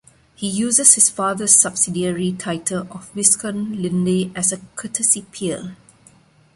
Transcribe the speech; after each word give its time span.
He 0.33 0.49
uses 0.49 0.95
his 0.95 1.11
father's 1.11 1.53
subsidiary 1.55 2.33
title 2.33 2.87
of 2.89 3.11
Viscount 3.11 3.79
Linley 3.79 4.31
as 4.35 4.51
a 4.51 4.57
courtesy 4.75 5.27
peer. 5.31 5.75